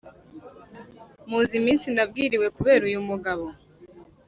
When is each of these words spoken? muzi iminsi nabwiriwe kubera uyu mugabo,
muzi 1.29 1.53
iminsi 1.61 1.87
nabwiriwe 1.95 2.47
kubera 2.57 2.81
uyu 2.89 3.01
mugabo, 3.09 3.45